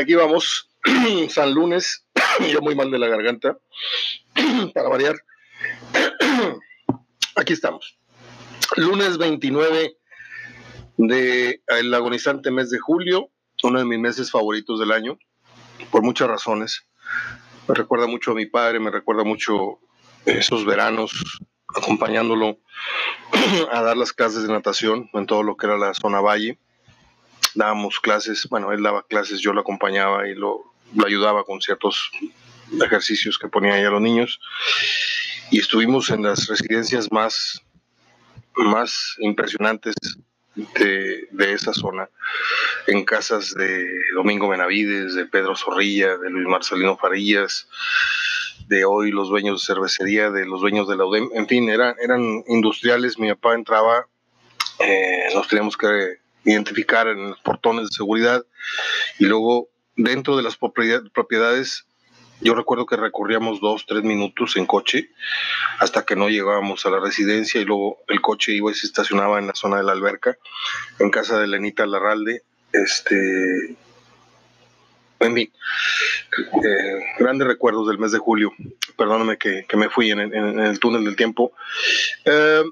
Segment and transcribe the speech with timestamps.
[0.00, 0.70] Aquí vamos.
[1.28, 2.06] San Lunes,
[2.52, 3.58] yo muy mal de la garganta,
[4.74, 5.16] para variar.
[7.36, 7.98] Aquí estamos.
[8.76, 9.96] Lunes 29
[10.96, 13.30] del el agonizante mes de julio,
[13.62, 15.18] uno de mis meses favoritos del año,
[15.90, 16.86] por muchas razones.
[17.68, 19.80] Me recuerda mucho a mi padre, me recuerda mucho
[20.26, 21.12] esos veranos
[21.74, 22.58] acompañándolo
[23.72, 26.58] a dar las clases de natación en todo lo que era la zona valle
[27.54, 30.72] dábamos clases, bueno, él daba clases, yo lo acompañaba y lo,
[31.04, 32.10] ayudaba con ciertos
[32.82, 34.40] ejercicios que ponía ahí a los niños.
[35.50, 37.62] Y estuvimos en las residencias más,
[38.56, 39.94] más impresionantes
[40.54, 42.08] de, de, esa zona,
[42.86, 47.68] en casas de Domingo Benavides, de Pedro Zorrilla, de Luis Marcelino Farillas,
[48.68, 51.96] de hoy los dueños de cervecería, de los dueños de la UDEM, en fin, eran,
[52.00, 54.06] eran industriales, mi papá entraba,
[54.78, 58.44] eh, nos teníamos que identificar en los portones de seguridad
[59.18, 61.86] y luego dentro de las propiedades
[62.40, 65.10] yo recuerdo que recorríamos dos, tres minutos en coche
[65.78, 69.38] hasta que no llegábamos a la residencia y luego el coche iba y se estacionaba
[69.38, 70.36] en la zona de la alberca,
[70.98, 72.42] en casa de Lenita Larralde.
[72.72, 73.76] Este,
[75.20, 75.52] en fin,
[76.64, 78.52] eh, grandes recuerdos del mes de julio.
[78.98, 81.52] Perdóname que, me fui en, el túnel del tiempo.
[82.24, 82.62] Eh,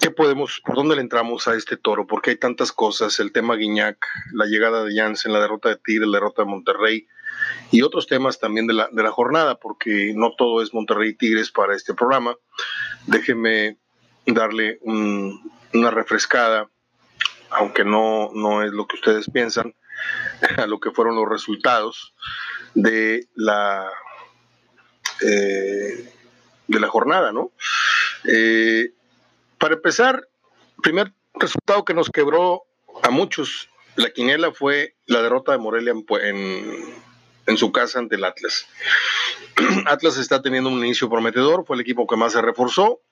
[0.00, 2.06] ¿Qué podemos, por dónde le entramos a este toro?
[2.06, 6.06] Porque hay tantas cosas, el tema Guiñac, la llegada de Janssen, la derrota de Tigre,
[6.06, 7.06] la derrota de Monterrey
[7.70, 11.50] y otros temas también de la, de la jornada, porque no todo es Monterrey Tigres
[11.50, 12.36] para este programa.
[13.06, 13.78] Déjenme
[14.26, 16.70] darle una refrescada,
[17.50, 19.74] aunque no, no es lo que ustedes piensan,
[20.56, 22.14] a lo que fueron los resultados
[22.74, 23.90] de la,
[25.20, 26.12] eh,
[26.68, 27.52] de la jornada, ¿no?
[28.24, 28.92] Eh,
[29.62, 30.28] para empezar,
[30.82, 32.64] primer resultado que nos quebró
[33.00, 35.94] a muchos la quiniela fue la derrota de Morelia
[37.46, 38.66] en, su casa ante el Atlas.
[39.86, 43.02] Atlas está teniendo un inicio prometedor, fue el equipo que más se reforzó.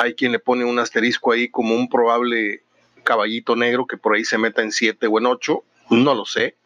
[0.00, 2.64] Hay quien le pone un asterisco ahí como un probable
[3.04, 5.64] caballito negro que por ahí se meta en 7 o en 8.
[5.90, 6.56] No lo sé.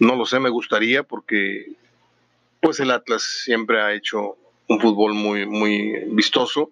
[0.00, 1.76] No lo sé, me gustaría porque
[2.60, 4.36] pues el Atlas siempre ha hecho
[4.68, 6.70] un fútbol muy, muy vistoso,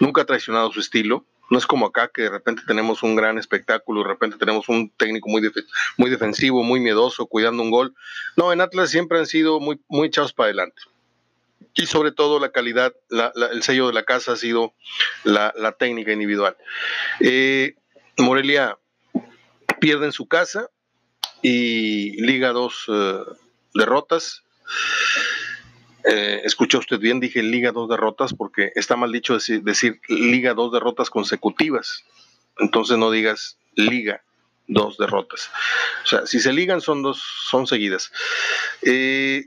[0.00, 1.26] nunca ha traicionado su estilo.
[1.50, 4.88] No es como acá que de repente tenemos un gran espectáculo, de repente tenemos un
[4.90, 5.42] técnico muy,
[5.98, 7.94] muy defensivo, muy miedoso, cuidando un gol.
[8.36, 10.80] No, en Atlas siempre han sido muy, muy echados para adelante.
[11.74, 12.94] Y sobre todo la calidad,
[13.50, 14.72] el sello de la casa ha sido
[15.24, 16.56] la, técnica individual.
[17.20, 17.74] Eh,
[18.18, 18.78] Morelia
[19.80, 20.70] pierde en su casa
[21.42, 23.18] y liga dos eh,
[23.74, 24.42] derrotas.
[26.04, 30.54] Eh, escuchó usted bien, dije Liga dos derrotas porque está mal dicho decir, decir Liga
[30.54, 32.04] dos derrotas consecutivas.
[32.58, 34.22] Entonces no digas Liga
[34.66, 35.50] dos derrotas.
[36.04, 38.12] O sea, si se ligan son dos, son seguidas.
[38.82, 39.46] Eh,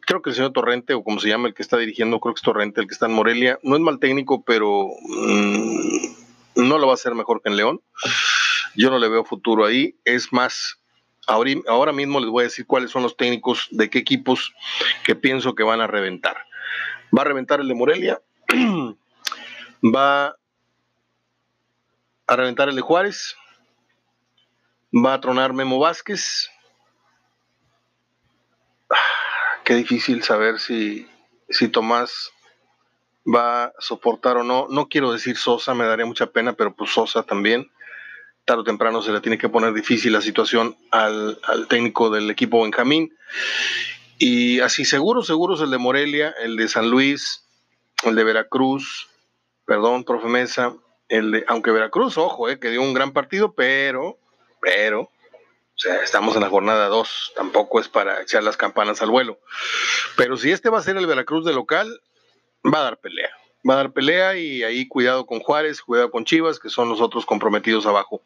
[0.00, 2.38] creo que el señor Torrente, o como se llama el que está dirigiendo, creo que
[2.38, 6.06] es Torrente, el que está en Morelia, no es mal técnico, pero mm,
[6.56, 7.80] no lo va a hacer mejor que en León.
[8.74, 9.96] Yo no le veo futuro ahí.
[10.04, 10.78] Es más,
[11.26, 14.54] Ahora, mismo les voy a decir cuáles son los técnicos de qué equipos
[15.04, 16.36] que pienso que van a reventar.
[17.16, 18.20] Va a reventar el de Morelia,
[19.82, 20.36] va
[22.26, 23.36] a reventar el de Juárez,
[24.92, 26.50] va a tronar Memo Vázquez.
[28.90, 31.08] Ah, qué difícil saber si,
[31.48, 32.32] si Tomás
[33.26, 34.66] va a soportar o no.
[34.68, 37.70] No quiero decir Sosa, me daría mucha pena, pero pues Sosa también
[38.44, 41.38] tarde o temprano se le tiene que poner difícil la situación al,
[41.68, 43.16] técnico del equipo Benjamín.
[44.18, 47.44] Y así seguro, seguro es el de Morelia, el de San Luis,
[48.04, 49.08] el de Veracruz,
[49.64, 50.74] perdón, profe Mesa,
[51.08, 54.18] el de, aunque Veracruz, ojo, eh, que dio un gran partido, pero,
[54.60, 55.10] pero, o
[55.76, 59.40] sea, estamos en la jornada 2, tampoco es para echar las campanas al vuelo.
[60.16, 62.00] Pero si este va a ser el Veracruz de local,
[62.64, 66.24] va a dar pelea va a dar pelea y ahí cuidado con Juárez, cuidado con
[66.24, 68.22] Chivas, que son los otros comprometidos abajo.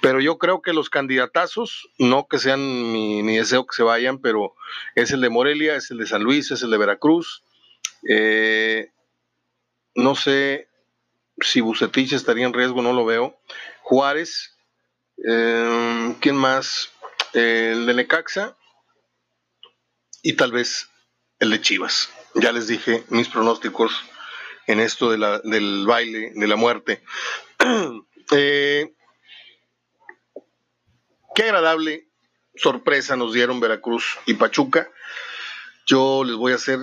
[0.00, 4.54] Pero yo creo que los candidatazos, no que sean mi, deseo que se vayan, pero
[4.94, 7.42] es el de Morelia, es el de San Luis, es el de Veracruz.
[8.08, 8.90] Eh,
[9.94, 10.68] no sé
[11.40, 13.36] si Bucetich estaría en riesgo, no lo veo.
[13.82, 14.56] Juárez,
[15.28, 16.90] eh, ¿quién más?
[17.34, 18.56] el de Necaxa
[20.22, 20.88] y tal vez
[21.40, 22.10] el de Chivas.
[22.34, 23.92] Ya les dije mis pronósticos
[24.66, 27.02] en esto de la, del baile, de la muerte.
[28.32, 28.94] Eh,
[31.34, 32.08] qué agradable
[32.56, 34.88] sorpresa nos dieron Veracruz y Pachuca.
[35.86, 36.78] Yo les voy a ser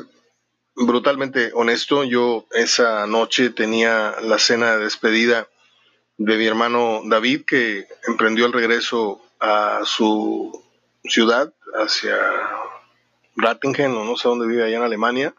[0.75, 2.03] brutalmente honesto.
[2.03, 5.47] Yo esa noche tenía la cena de despedida
[6.17, 10.63] de mi hermano David, que emprendió el regreso a su
[11.03, 12.15] ciudad, hacia
[13.35, 15.33] Rattingen, o no sé dónde vive allá en Alemania.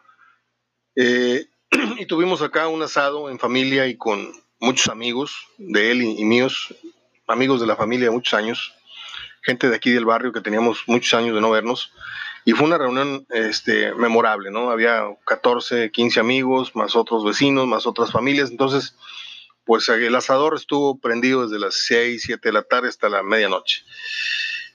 [0.95, 1.47] Eh,
[1.97, 6.73] y tuvimos acá un asado en familia y con muchos amigos de él y, míos,
[7.27, 8.73] amigos de la familia de muchos años,
[9.41, 11.91] gente de aquí del barrio que teníamos muchos años de no vernos.
[12.45, 14.69] Y fue una reunión este, memorable, ¿no?
[14.69, 18.51] Había 14, 15 amigos, más otros vecinos, más otras familias.
[18.51, 18.95] Entonces,
[19.65, 23.83] pues el asador estuvo prendido desde las 6, 7 de la tarde hasta la medianoche.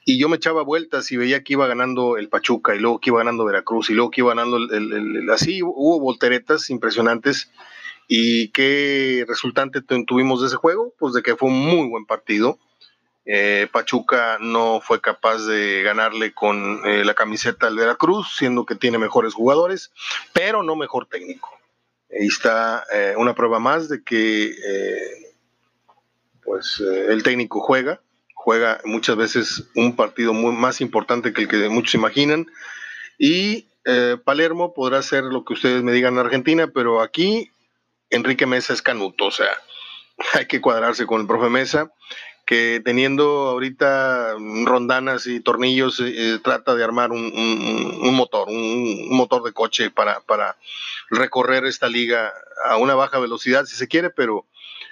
[0.08, 3.10] Y yo me echaba vueltas y veía que iba ganando el Pachuca y luego que
[3.10, 7.50] iba ganando Veracruz y luego que iba ganando el, así hubo volteretas impresionantes.
[8.06, 10.94] ¿Y qué resultante tuvimos de ese juego?
[10.98, 12.58] Pues de que fue un muy buen partido.
[13.26, 18.76] Eh, Pachuca no fue capaz de ganarle con eh, la camiseta al Veracruz, siendo que
[18.76, 19.92] tiene mejores jugadores,
[20.32, 21.50] pero no mejor técnico.
[22.10, 24.54] Ahí está eh, una prueba más de que
[26.42, 28.00] pues el técnico juega,
[28.48, 32.46] juega muchas veces un partido muy, más importante que el que muchos imaginan.
[33.18, 33.66] Y
[34.24, 37.50] Palermo podrá ser lo que ustedes me digan en Argentina, pero aquí
[38.08, 39.50] Enrique Mesa es canuto, o sea,
[40.32, 41.92] hay que cuadrarse con el profe Mesa
[42.46, 44.34] que teniendo ahorita
[44.64, 50.56] rondanas y tornillos eh, trata de armar un, motor, un, motor de coche para, para,
[51.10, 52.32] recorrer esta liga
[52.64, 54.46] a una baja velocidad si se quiere, pero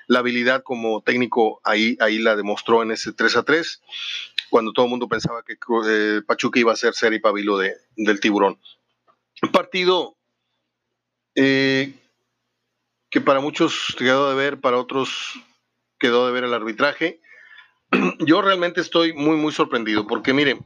[0.06, 3.82] la habilidad como técnico ahí, ahí la demostró en ese 3 a 3,
[4.50, 5.54] cuando todo el mundo pensaba que
[5.88, 8.58] eh, Pachuca iba a ser ser y pabilo de, del tiburón.
[9.42, 10.16] Un partido
[11.34, 11.92] eh,
[13.10, 15.34] que para muchos quedó de ver, para otros
[15.98, 17.20] quedó de ver el arbitraje
[18.20, 20.58] yo realmente estoy muy, muy sorprendido porque mire,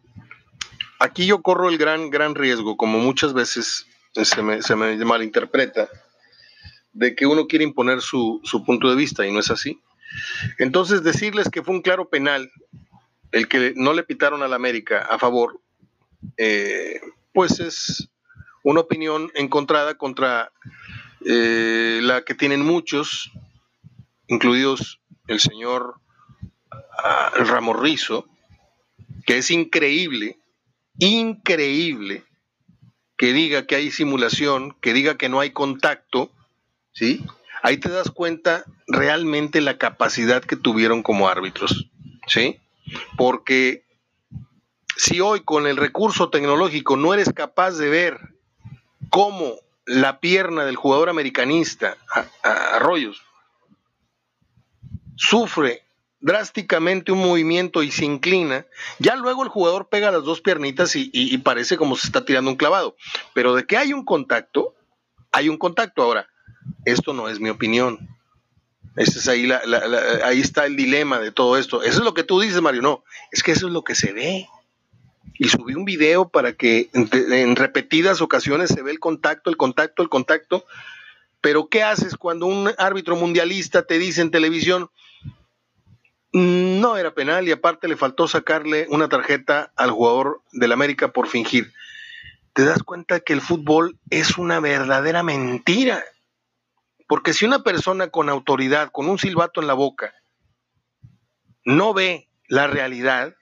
[0.98, 5.88] aquí yo corro el gran, gran riesgo, como muchas veces se me, se me malinterpreta,
[6.92, 9.80] de que uno quiere imponer su, punto de vista y no es así.
[10.58, 12.50] Entonces, decirles que fue un claro penal
[13.32, 15.60] el que no le pitaron al América a favor,
[16.36, 17.00] eh,
[17.32, 18.08] pues es
[18.64, 20.50] una opinión encontrada contra
[21.24, 23.30] eh, la que tienen muchos,
[24.26, 26.00] incluidos el señor
[27.38, 28.26] el Ramorrizo,
[29.26, 30.38] que es increíble,
[30.98, 32.24] increíble
[33.16, 36.32] que diga que hay simulación, que diga que no hay contacto,
[36.92, 37.24] ¿sí?
[37.62, 41.90] Ahí te das cuenta realmente la capacidad que tuvieron como árbitros,
[42.26, 42.58] ¿sí?
[43.16, 43.84] Porque
[44.96, 48.18] si hoy con el recurso tecnológico no eres capaz de ver
[49.10, 51.96] cómo la pierna del jugador americanista,
[52.42, 53.22] Arroyos,
[55.16, 55.82] sufre
[56.20, 58.66] drásticamente un movimiento y se inclina,
[58.98, 62.56] ya luego el jugador pega las dos piernitas y, parece como se está tirando un
[62.56, 62.96] clavado.
[63.34, 64.74] Pero de que hay un contacto,
[65.32, 66.02] hay un contacto.
[66.02, 66.28] Ahora,
[66.84, 68.08] esto no es mi opinión.
[68.96, 69.50] es ahí,
[70.24, 71.82] ahí está el dilema de todo esto.
[71.82, 72.82] Eso es lo que tú dices, Mario.
[72.82, 74.48] No, es que eso es lo que se ve.
[75.34, 80.02] Y subí un video para que en repetidas ocasiones se ve el contacto, el contacto,
[80.02, 80.66] el contacto.
[81.40, 84.90] Pero ¿qué haces cuando un árbitro mundialista te dice en televisión,
[86.32, 91.26] no era penal y aparte le faltó sacarle una tarjeta al jugador del América por
[91.26, 91.72] fingir.
[92.52, 96.04] Te das cuenta que el fútbol es una verdadera mentira.
[97.10, 100.14] Porque si una persona con autoridad, con un silbato en la boca,
[101.64, 103.34] no ve la realidad,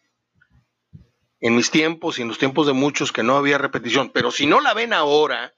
[1.43, 4.47] en mis tiempos y en los tiempos de muchos que no había repetición, pero si
[4.47, 5.53] no la ven ahora,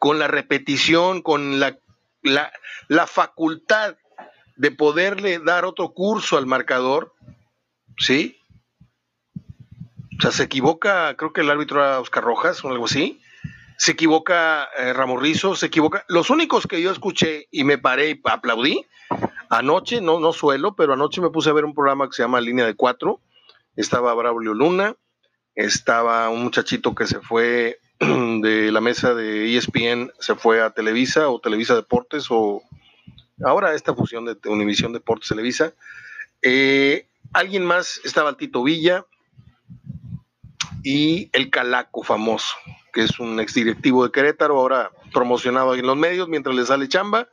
[0.00, 1.78] con la repetición, con la,
[2.22, 2.52] la,
[2.88, 3.94] la facultad
[4.56, 7.14] de poderle dar otro curso al marcador,
[7.96, 8.40] ¿sí?
[10.18, 13.22] O sea, se equivoca, creo que el árbitro era Oscar Rojas o algo así.
[13.78, 16.04] Se equivoca eh, Ramorrizo, se equivoca.
[16.08, 18.86] Los únicos que yo escuché y me paré y aplaudí,
[19.50, 22.40] anoche, no, no suelo, pero anoche me puse a ver un programa que se llama
[22.40, 23.20] Línea de Cuatro.
[23.76, 24.96] Estaba Braulio Luna,
[25.54, 31.28] estaba un muchachito que se fue de la mesa de ESPN, se fue a Televisa
[31.28, 32.62] o Televisa Deportes o
[33.44, 35.74] ahora esta fusión de Univisión Deportes Televisa.
[36.42, 39.04] Eh, alguien más estaba Tito Villa
[40.82, 42.54] y el Calaco famoso,
[42.96, 47.28] que es un exdirectivo de Querétaro, ahora promocionado en los medios mientras le sale chamba,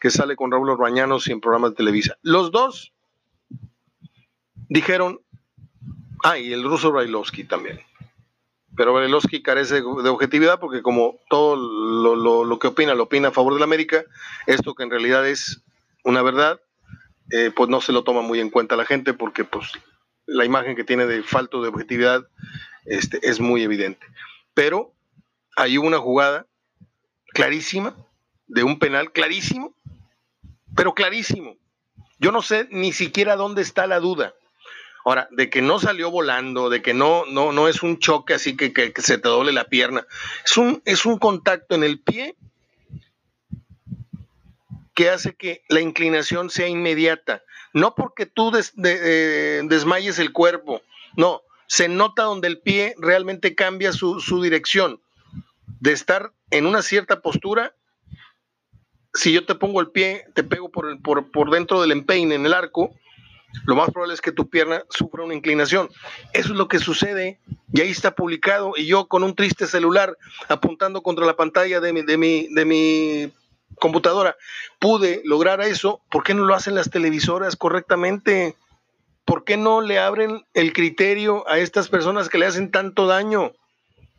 [0.00, 2.16] que sale con Raúl Orbañanos y en programas de Televisa.
[2.22, 2.92] Los dos
[4.68, 5.20] dijeron,
[6.24, 7.80] ah, y el ruso Brailovsky también
[8.76, 13.54] pero Brailovsky carece de objetividad porque como todo lo, que opina, lo opina a favor
[13.54, 14.04] de la América,
[14.46, 15.62] esto que en realidad es
[16.02, 16.60] una verdad,
[17.30, 19.70] eh, pues no se lo toma muy en cuenta la gente porque pues
[20.26, 22.26] la imagen que tiene de falto de objetividad
[22.84, 24.06] este, es muy evidente.
[24.54, 24.93] Pero
[25.56, 26.46] hay una jugada
[27.32, 27.96] clarísima
[28.46, 29.74] de un penal clarísimo,
[30.76, 31.56] pero clarísimo,
[32.18, 34.34] Yo no sé ni siquiera dónde está la duda.
[35.04, 38.56] Ahora, de que no salió volando, de que no, no, no es un choque así
[38.56, 40.06] que, se te doble la pierna.
[40.44, 42.36] Es un, es un contacto en el pie
[44.94, 47.42] que hace que la inclinación sea inmediata.
[47.74, 48.52] No porque tú
[48.84, 50.80] eh, desmayes el cuerpo,
[51.16, 55.00] no, se nota donde el pie realmente cambia su, su dirección.
[55.84, 57.74] De estar en una cierta postura
[59.12, 62.46] si yo te pongo el pie, te pego por, por, por, dentro del empeine en
[62.46, 62.94] el arco,
[63.66, 65.90] lo más probable es que tu pierna sufra una inclinación.
[66.32, 67.38] Eso es lo que sucede
[67.70, 70.16] y ahí está publicado y yo con un triste celular
[70.48, 73.32] apuntando contra la pantalla de mi, de mi, de mi
[73.76, 74.38] computadora
[74.78, 76.00] pude lograr eso.
[76.10, 78.56] ¿Por qué no lo hacen las televisoras correctamente?
[79.26, 83.52] ¿Por qué no le abren el criterio a estas personas que le hacen tanto daño,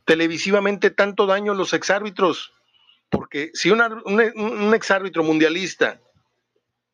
[0.05, 2.53] televisivamente tanto daño a los exárbitros?
[3.09, 5.99] Porque si un, exárbitro mundialista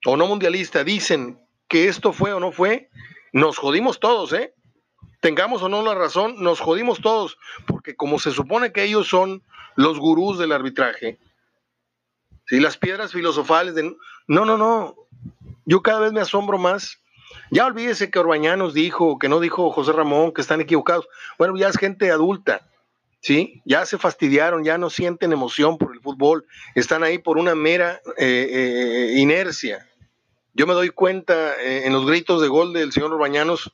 [0.05, 2.89] o no mundialista dicen que esto fue o no fue,
[3.31, 4.53] nos jodimos todos, ¿eh?
[5.21, 7.37] Tengamos o no la razón, nos jodimos todos,
[7.67, 9.43] porque como se supone que ellos son
[9.75, 11.19] los gurús del arbitraje,
[12.51, 13.95] si las piedras filosofales de...
[14.27, 14.95] No, no, no,
[15.65, 16.99] yo cada vez me asombro más.
[17.49, 21.07] Ya olvídese que Orbañanos dijo, que no dijo José Ramón, que están equivocados.
[21.37, 22.67] Bueno, ya es gente adulta,
[23.21, 23.61] ¿sí?
[23.65, 28.01] Ya se fastidiaron, ya no sienten emoción por el fútbol, están ahí por una mera
[28.17, 29.87] eh, eh, inercia.
[30.53, 33.71] Yo me doy cuenta eh, en los gritos de gol del señor Orbañanos,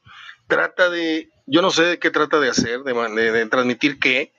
[0.47, 4.33] trata de, yo no sé de qué trata de hacer, de, transmitir qué,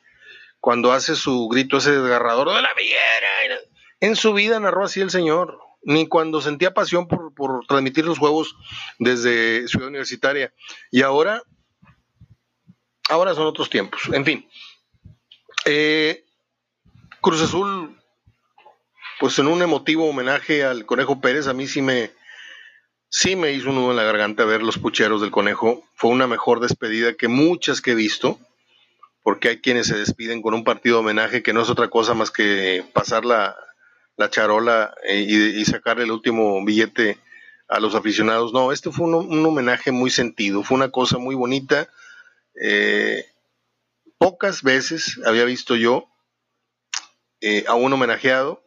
[0.61, 2.99] cuando hace su grito ese desgarrador de la villera.
[4.01, 8.19] En su vida narró así el señor, ni cuando sentía pasión por, por transmitir los
[8.19, 8.55] juegos
[8.99, 10.53] desde Ciudad Universitaria.
[10.93, 11.43] Y ahora,
[13.09, 14.03] ahora son otros tiempos.
[14.13, 14.49] En fin,
[15.65, 16.25] eh,
[17.21, 17.97] Cruz Azul,
[19.19, 22.11] pues en un emotivo homenaje al Conejo Pérez, a mí sí me,
[23.09, 25.83] sí me hizo un nudo en la garganta ver los pucheros del Conejo.
[25.95, 28.39] Fue una mejor despedida que muchas que he visto,
[29.23, 32.15] porque hay quienes se despiden con un partido de homenaje que no es otra cosa
[32.15, 33.57] más que pasar la,
[34.31, 37.19] charola eh, y, sacar el último billete
[37.69, 38.53] a los aficionados.
[38.53, 41.89] No, este fue un, homenaje muy sentido, fue una cosa muy bonita.
[42.61, 43.25] Eh,
[44.19, 46.09] Pocas veces había visto yo
[47.41, 48.63] eh, a un homenajeado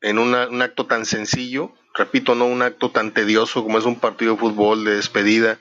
[0.00, 4.34] en un acto tan sencillo, repito, no un acto tan tedioso como es un partido
[4.34, 5.58] de fútbol de despedida,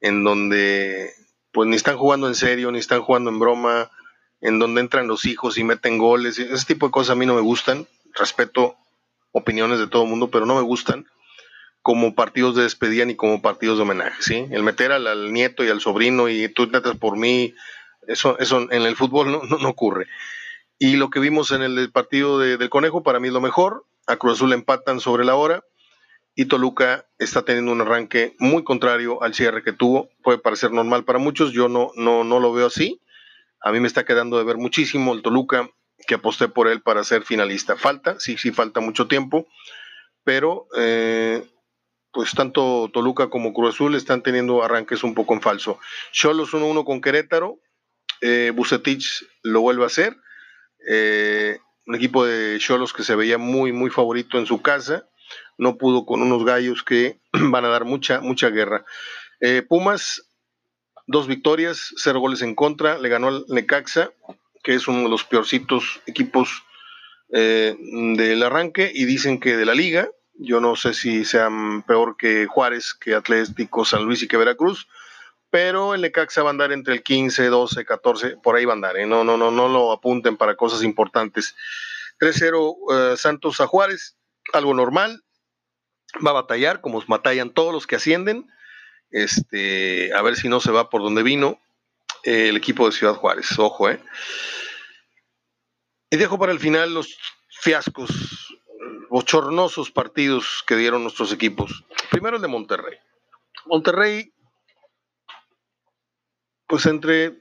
[0.00, 1.12] en donde
[1.52, 3.90] pues ni están jugando en serio, ni están jugando en broma,
[4.40, 7.34] en donde entran los hijos y meten goles, ese tipo de cosas a mí no
[7.34, 8.76] me gustan, respeto
[9.32, 11.06] opiniones de todo el mundo, pero no me gustan
[11.82, 14.46] como partidos de despedida ni como partidos de homenaje, ¿sí?
[14.50, 17.54] El meter al, nieto y al sobrino y tú metes por mí,
[18.08, 20.06] eso, eso en el fútbol no, no, ocurre.
[20.78, 23.86] Y lo que vimos en el partido de, del Conejo para mí es lo mejor.
[24.06, 25.64] A Cruz Azul empatan sobre la hora
[26.34, 30.10] y Toluca está teniendo un arranque muy contrario al cierre que tuvo.
[30.22, 33.00] Puede parecer normal para muchos, yo no, no, no lo veo así.
[33.60, 35.70] A mí me está quedando de ver muchísimo el Toluca
[36.06, 37.76] que aposté por él para ser finalista.
[37.76, 39.46] Falta, sí, sí, falta mucho tiempo,
[40.22, 41.46] pero eh,
[42.12, 45.78] pues tanto Toluca como Cruz Azul están teniendo arranques un poco en falso.
[46.12, 47.58] Cholos 1-1 con Querétaro,
[48.24, 50.16] eh, Bucetich lo vuelve a hacer.
[50.88, 55.06] Eh, un equipo de Cholos que se veía muy, muy favorito en su casa.
[55.58, 58.86] No pudo con unos gallos que van a dar mucha, mucha guerra.
[59.40, 60.26] Eh, Pumas,
[61.06, 62.98] dos victorias, cero goles en contra.
[62.98, 64.12] Le ganó al Necaxa,
[64.62, 66.62] que es uno de los peorcitos equipos
[67.30, 67.76] eh,
[68.16, 68.90] del arranque.
[68.94, 70.08] Y dicen que de la liga.
[70.36, 74.88] Yo no sé si sean peor que Juárez, que Atlético, San Luis y que Veracruz
[75.54, 78.74] pero el Necaxa va a andar entre el 15, 12, 14, por ahí va a
[78.74, 79.06] andar, ¿eh?
[79.06, 81.54] no, no, no, no lo apunten para cosas importantes.
[82.18, 84.16] 3-0 eh, Santos a Juárez,
[84.52, 85.22] algo normal,
[86.26, 88.48] va a batallar como batallan todos los que ascienden,
[89.12, 91.60] este, a ver si no se va por donde vino
[92.24, 94.02] el equipo de Ciudad Juárez, ojo, ¿eh?
[96.10, 97.16] Y dejo para el final los
[97.60, 98.58] fiascos,
[99.08, 101.84] bochornosos partidos que dieron nuestros equipos.
[102.10, 102.98] Primero el de Monterrey.
[103.66, 104.33] Monterrey
[106.74, 107.34] pues entre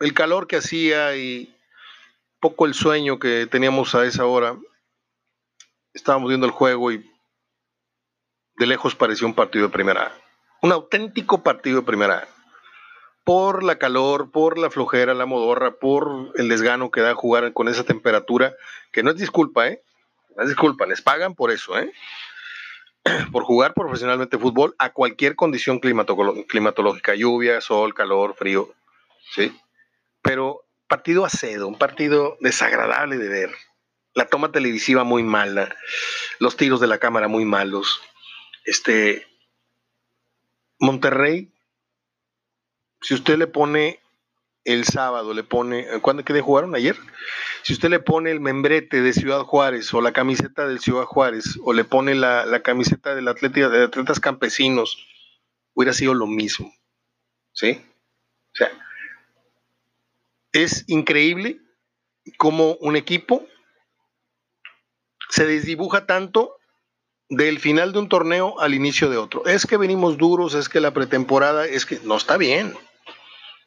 [0.00, 1.54] el calor que hacía y
[2.40, 4.56] poco el sueño que teníamos a esa hora,
[5.92, 7.04] estábamos viendo el juego y
[8.56, 10.10] de lejos parecía un partido de primera.
[10.62, 12.28] Un auténtico partido de primera A.
[13.24, 17.68] Por la calor, por la flojera, la modorra, por el desgano que da jugar con
[17.68, 18.54] esa temperatura,
[18.90, 19.82] que no es disculpa, ¿eh?
[20.34, 21.92] No es disculpa, les pagan por eso, ¿eh?
[23.32, 28.74] por jugar profesionalmente fútbol a cualquier condición climatológica, lluvia, sol, calor, frío,
[29.34, 29.56] ¿sí?
[30.22, 33.50] Pero partido acedo, un partido desagradable de ver.
[34.14, 35.74] La toma televisiva muy mala,
[36.38, 38.00] los tiros de la cámara muy malos.
[38.64, 39.26] Este,
[40.78, 41.52] Monterrey,
[43.02, 44.00] si usted le pone
[44.64, 46.74] el sábado, le pone, ¿cuándo que jugaron?
[46.74, 46.96] Ayer.
[47.62, 51.58] Si usted le pone el membrete de Ciudad Juárez o la camiseta del Ciudad Juárez
[51.64, 55.06] o le pone la, camiseta del Atlético, de Atletas Campesinos,
[55.74, 56.72] hubiera sido lo mismo.
[57.52, 57.82] ¿Sí?
[58.52, 58.70] O sea,
[60.52, 61.60] es increíble
[62.38, 63.46] cómo un equipo
[65.28, 66.56] se desdibuja tanto
[67.28, 69.46] del final de un torneo al inicio de otro.
[69.46, 72.76] Es que venimos duros, es que la pretemporada, es que no está bien.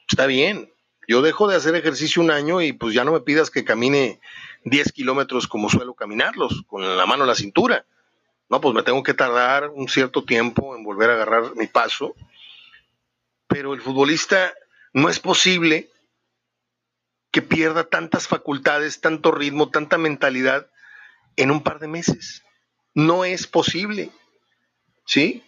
[0.09, 0.71] Está bien.
[1.09, 4.19] Yo dejo de hacer ejercicio un año y pues ya no me pidas que camine
[4.65, 7.83] 10 kilómetros como suelo caminarlos, con la mano en la cintura.
[8.47, 12.13] No, pues me tengo que tardar un cierto tiempo en volver a agarrar mi paso.
[13.47, 14.53] Pero el futbolista
[14.93, 15.89] no es posible
[17.31, 20.69] que pierda tantas facultades, tanto ritmo, tanta mentalidad
[21.37, 22.43] en un par de meses.
[22.93, 24.11] No es posible.
[25.07, 25.43] ¿Sí?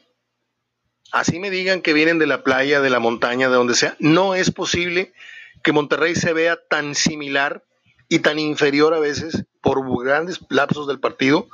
[1.11, 3.95] Así me digan que vienen de la playa, de la montaña, de donde sea.
[3.99, 5.13] No es posible
[5.63, 7.63] que Monterrey se vea tan similar
[8.09, 11.47] y tan inferior a veces por grandes lapsos del partido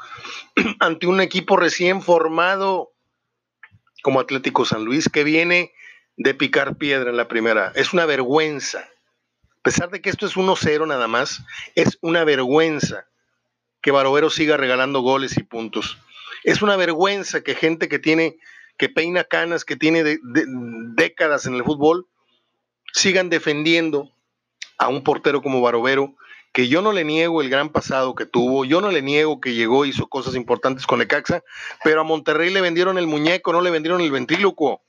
[0.80, 2.94] ante un equipo recién formado
[4.02, 5.74] como Atlético San Luis que viene
[6.16, 7.72] de picar piedra en la primera.
[7.76, 8.80] Es una vergüenza.
[8.80, 11.44] A pesar de que esto es 1-0 nada más,
[11.76, 13.06] es una vergüenza
[13.82, 15.98] que Barovero siga regalando goles y puntos.
[16.44, 18.40] Es una vergüenza que gente que tiene,
[18.78, 20.18] que peina canas, que tiene
[20.96, 22.08] décadas en el fútbol,
[22.98, 24.12] sigan defendiendo
[24.78, 26.16] a un portero como Barovero,
[26.54, 29.54] que yo no le niego el gran pasado que tuvo, yo no le niego que
[29.54, 31.44] llegó, hizo cosas importantes con Ecaxa,
[31.84, 34.82] pero a Monterrey le vendieron el muñeco, no le vendieron el ventrílocuo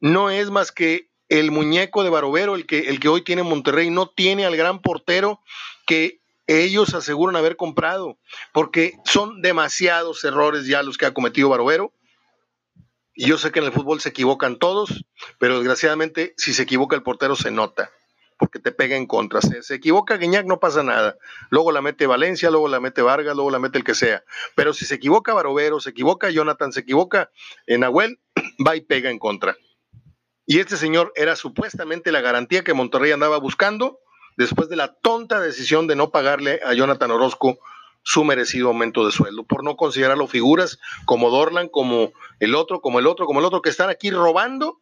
[0.00, 3.90] no es más que el muñeco de Barovero, el que, el que hoy tiene Monterrey,
[3.90, 5.40] no tiene al gran portero
[5.86, 8.18] que ellos aseguran haber comprado,
[8.52, 11.92] porque son demasiados errores ya los que ha cometido Barovero.
[13.20, 15.04] Y yo sé que en el fútbol se equivocan todos,
[15.38, 17.90] pero desgraciadamente si se equivoca el portero se nota,
[18.38, 19.42] porque te pega en contra.
[19.42, 21.18] Se, se equivoca Guiñac, no pasa nada.
[21.50, 24.24] Luego la mete Valencia, luego la mete Vargas, luego la mete el que sea.
[24.54, 27.30] Pero si se equivoca Barovero, se equivoca Jonathan, se equivoca
[27.66, 28.20] en Nahuel,
[28.66, 29.54] va y pega en contra.
[30.46, 33.98] Y este señor era supuestamente la garantía que Monterrey andaba buscando
[34.38, 37.58] después de la tonta decisión de no pagarle a Jonathan Orozco
[38.02, 42.98] su merecido aumento de sueldo, por no considerarlo figuras como Dorlan, como el otro, como
[42.98, 44.80] el otro, como el otro, que están aquí robando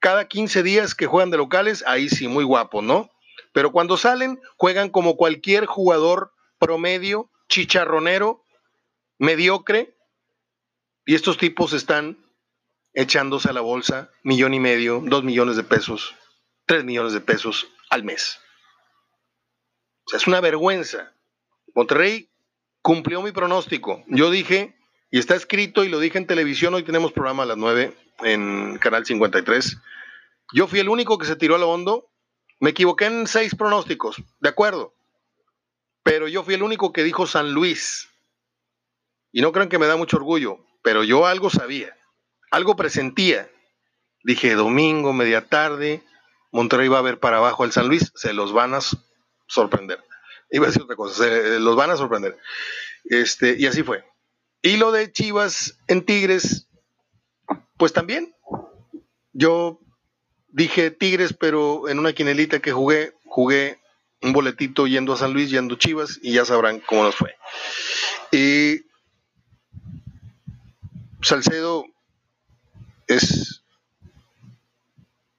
[0.00, 3.10] cada 15 días que juegan de locales, ahí sí, muy guapo, ¿no?
[3.52, 8.44] Pero cuando salen, juegan como cualquier jugador promedio, chicharronero,
[9.18, 9.96] mediocre,
[11.04, 12.18] y estos tipos están
[12.92, 16.14] echándose a la bolsa millón y medio, dos millones de pesos,
[16.66, 18.40] tres millones de pesos al mes.
[20.04, 21.14] O sea, es una vergüenza.
[21.78, 22.28] Monterrey
[22.82, 24.02] cumplió mi pronóstico.
[24.08, 24.74] Yo dije,
[25.12, 28.78] y está escrito y lo dije en televisión, hoy tenemos programa a las 9 en
[28.78, 29.78] Canal 53.
[30.52, 32.10] Yo fui el único que se tiró a lo hondo.
[32.58, 34.92] Me equivoqué en seis pronósticos, de acuerdo.
[36.02, 38.08] Pero yo fui el único que dijo San Luis.
[39.30, 41.96] Y no crean que me da mucho orgullo, pero yo algo sabía
[42.50, 43.48] algo presentía.
[44.24, 46.02] Dije, domingo, media tarde,
[46.50, 48.80] Monterrey va a ver para abajo al San Luis, se los van a
[49.46, 50.02] sorprender.
[50.50, 52.38] Iba a decir otra cosa, se los van a sorprender.
[53.04, 54.04] Este, y así fue.
[54.62, 56.68] Y lo de Chivas en Tigres,
[57.76, 58.34] pues también.
[59.32, 59.80] Yo
[60.48, 63.78] dije Tigres, pero en una quinelita que jugué, jugué
[64.20, 67.36] un boletito yendo a San Luis, yendo Chivas, y ya sabrán cómo nos fue.
[68.32, 68.82] Y
[71.22, 71.84] Salcedo
[73.06, 73.62] es,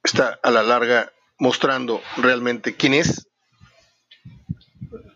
[0.04, 3.29] está a la larga mostrando realmente quién es.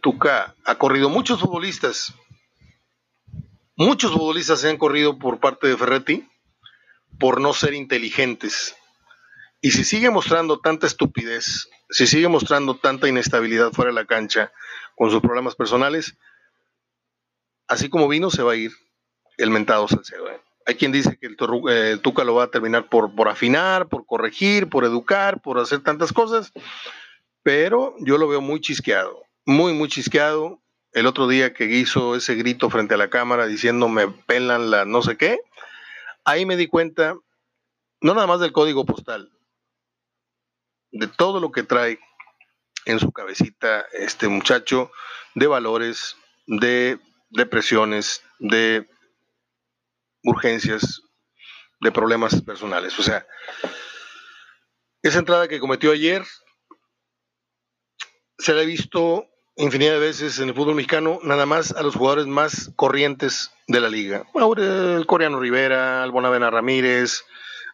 [0.03, 2.13] Tuca ha corrido muchos futbolistas,
[3.77, 6.29] muchos futbolistas se han corrido por parte de Ferretti
[7.17, 8.75] por no ser inteligentes.
[9.61, 14.51] Y si sigue mostrando tanta estupidez, si sigue mostrando tanta inestabilidad fuera de la cancha
[14.97, 16.17] con sus problemas personales,
[17.69, 18.73] así como vino, se va a ir
[19.37, 20.29] el mentado Salcedo.
[20.29, 20.41] ¿eh?
[20.65, 24.05] Hay quien dice que eh, el, Tuca lo va a terminar por, por afinar, por
[24.05, 26.51] corregir, por educar, por hacer tantas cosas,
[27.41, 30.61] pero yo lo veo muy chisqueado, muy, muy chisqueado.
[30.91, 34.85] El otro día que hizo ese grito frente a la cámara diciendo me pelan la
[34.85, 35.39] no sé qué,
[36.23, 37.15] ahí me di cuenta,
[38.01, 39.31] no nada más del código postal,
[40.91, 41.99] de todo lo que trae
[42.85, 44.91] en su cabecita este muchacho
[45.33, 48.87] de valores, de depresiones, de
[50.23, 51.01] urgencias,
[51.81, 52.97] de problemas personales.
[52.99, 53.25] O sea,
[55.01, 56.23] esa entrada que cometió ayer
[58.37, 61.95] se le ha visto infinidad de veces en el fútbol mexicano, nada más a los
[61.95, 64.25] jugadores más corrientes de la liga.
[64.57, 67.23] el coreano Rivera, al Bonavena Ramírez,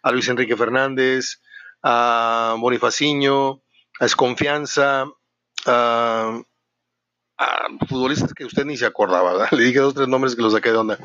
[0.04, 1.42] a Luis Enrique Fernández,
[1.82, 3.62] a Bonifaciño,
[4.00, 5.06] a Esconfianza,
[5.66, 6.42] a,
[7.88, 10.78] futbolistas que usted ni se acordaba, Le dije dos tres nombres que los saqué de
[10.78, 11.00] onda.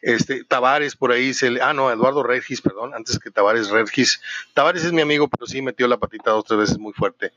[0.00, 4.20] Este, Tavares por ahí se le, ah no, Eduardo Regis, perdón, antes que Tavares Regis.
[4.54, 7.32] Tavares es mi amigo, pero sí metió la patita dos tres veces muy fuerte.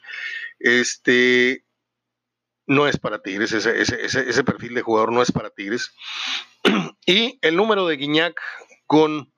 [0.60, 1.63] Este,
[2.67, 5.93] no es para Tigres, ese, ese, perfil de jugador no es para Tigres.
[7.06, 8.39] Y el número de Guiñac
[8.86, 9.34] con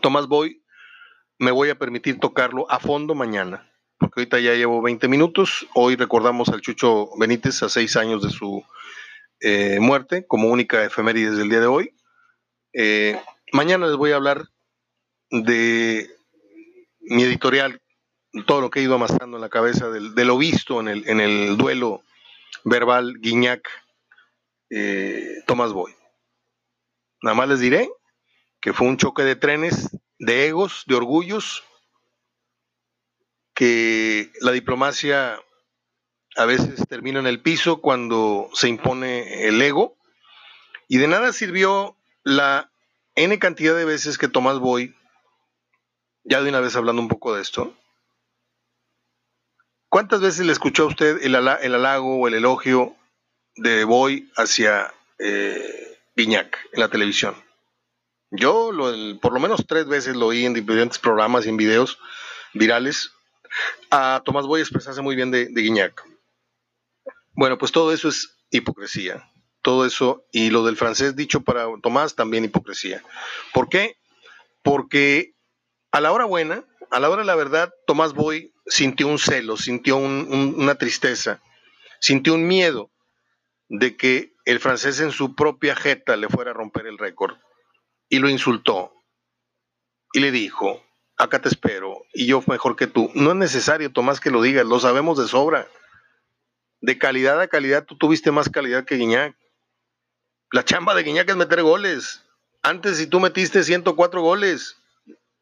[0.00, 0.64] Tomás Boy,
[1.38, 5.66] me voy a permitir tocarlo a fondo mañana, porque ahorita ya llevo 20 minutos.
[5.74, 8.64] Hoy recordamos al Chucho Benítez a seis años de su
[9.40, 11.94] eh, muerte, como única efeméride del día de hoy.
[12.72, 13.20] Eh,
[13.52, 14.44] mañana les voy a hablar
[15.30, 16.08] de
[17.00, 17.80] mi editorial,
[18.46, 21.20] todo lo que he ido amasando en la cabeza de lo visto en el, en
[21.20, 22.02] el duelo
[22.64, 23.68] verbal Guiñac
[24.70, 25.94] eh, Tomás Boy.
[27.22, 27.90] Nada más les diré
[28.60, 31.64] que fue un choque de trenes, de egos, de orgullos,
[33.54, 35.38] que la diplomacia
[36.36, 39.96] a veces termina en el piso cuando se impone el ego,
[40.88, 42.70] y de nada sirvió la
[43.14, 44.96] N cantidad de veces que Tomás Boy,
[46.24, 47.76] ya de una vez hablando un poco de esto,
[49.94, 52.96] ¿cuántas veces le escuchó a usted el, halago o el elogio
[53.54, 57.36] de Boy hacia eh, en la televisión?
[58.32, 58.72] Yo
[59.22, 62.00] por lo menos tres veces lo oí en diferentes programas y en videos
[62.54, 63.12] virales
[63.92, 66.04] a Tomás Boy expresarse muy bien de, de Guiñac.
[67.34, 69.30] Bueno, pues todo eso es hipocresía
[69.62, 73.00] todo eso y lo del francés dicho para Tomás también hipocresía.
[73.52, 73.96] ¿Por qué?
[74.62, 75.34] Porque
[75.92, 79.56] a la hora buena, a la hora de la verdad, Tomás Boy sintió un celo,
[79.56, 81.42] sintió una tristeza,
[81.98, 82.92] sintió un miedo
[83.68, 87.36] de que el francés en su propia jeta le fuera a romper el récord
[88.08, 88.92] y lo insultó
[90.12, 90.84] y le dijo,
[91.16, 93.10] acá te espero y yo mejor que tú.
[93.16, 95.66] No es necesario, Tomás, que lo digas, lo sabemos de sobra.
[96.80, 99.36] De calidad a calidad, tú tuviste más calidad que Guiñac.
[100.52, 102.24] La chamba de Guiñac es meter goles.
[102.62, 104.76] Antes, si tú metiste 104 goles,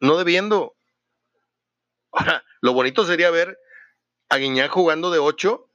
[0.00, 0.74] no debiendo.
[2.12, 3.58] Ahora, lo bonito sería ver
[4.28, 5.68] a Guiñac jugando de 8,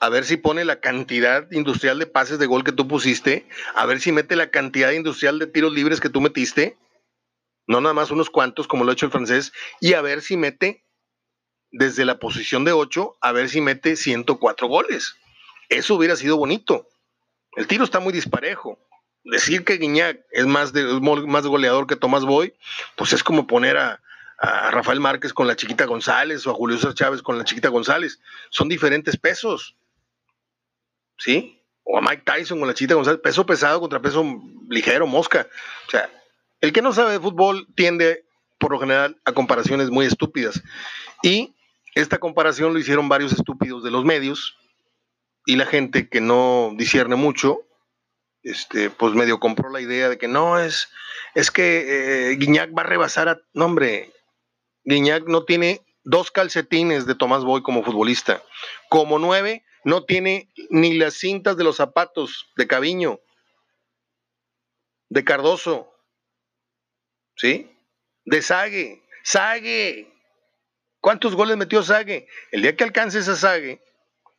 [0.00, 3.84] a ver si pone la cantidad industrial de pases de gol que tú pusiste, a
[3.86, 6.76] ver si mete la cantidad industrial de tiros libres que tú metiste,
[7.66, 10.36] no nada más unos cuantos como lo ha hecho el francés, y a ver si
[10.36, 10.84] mete
[11.70, 15.16] desde la posición de 8, a ver si mete 104 goles.
[15.68, 16.88] Eso hubiera sido bonito.
[17.56, 18.78] El tiro está muy disparejo.
[19.24, 22.54] Decir que Guiñac es más, de, más goleador que Tomás Boy,
[22.96, 24.00] pues es como poner a,
[24.40, 28.20] Rafael Márquez con la chiquita González o a Julio César Chávez con la chiquita González.
[28.50, 29.76] Son diferentes pesos.
[31.18, 31.62] ¿Sí?
[31.82, 33.20] O a Mike Tyson con la chiquita González.
[33.22, 34.24] Peso pesado contra peso
[34.68, 35.48] ligero, mosca.
[35.86, 36.10] O sea,
[36.60, 38.24] el que no sabe de fútbol tiende,
[38.58, 40.62] por lo general, a comparaciones muy estúpidas.
[41.22, 41.54] Y
[41.94, 44.56] esta comparación lo hicieron varios estúpidos de los medios,
[45.48, 47.62] y la gente que no discierne mucho,
[48.42, 50.90] este, pues medio compró la idea de que no, es,
[51.34, 53.40] es que eh, Guiñac va a rebasar a...
[53.54, 54.12] No, hombre,
[54.88, 58.42] Guiñac no tiene dos calcetines de Tomás Boy como futbolista.
[58.88, 63.20] Como nueve, no tiene ni las cintas de los zapatos de Caviño,
[65.10, 65.92] de Cardoso,
[67.36, 67.70] ¿sí?
[68.24, 70.10] De Sague, Sague.
[71.00, 72.26] ¿Cuántos goles metió Sague?
[72.50, 73.82] El día que alcance esa Sague,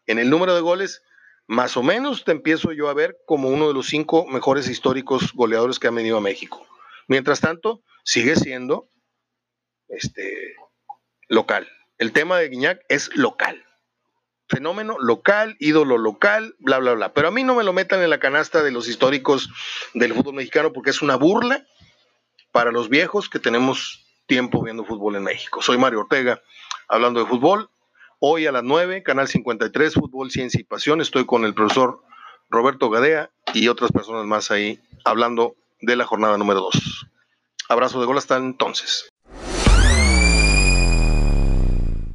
[0.07, 1.03] en el número de goles,
[1.45, 5.31] más o menos te empiezo yo a ver como uno de los cinco mejores históricos
[5.33, 6.65] goleadores que han venido a México.
[7.07, 8.89] Mientras tanto, sigue siendo
[9.89, 10.55] este,
[11.27, 11.67] local.
[11.97, 13.65] El tema de Guiñac es local.
[14.47, 17.13] Fenómeno local, ídolo local, bla, bla, bla.
[17.13, 19.49] Pero a mí no me lo metan en la canasta de los históricos
[19.93, 21.67] del fútbol mexicano porque es una burla
[22.51, 25.61] para los viejos que tenemos tiempo viendo fútbol en México.
[25.61, 26.41] Soy Mario Ortega,
[26.87, 27.69] hablando de fútbol.
[28.19, 30.99] Hoy a las 9, Canal 53, Fútbol, Ciencia y Pasión.
[30.99, 32.01] Estoy con el profesor
[32.49, 37.07] Roberto Gadea y otras personas más ahí hablando de la jornada número 2.
[37.69, 39.08] Abrazo de gol hasta entonces.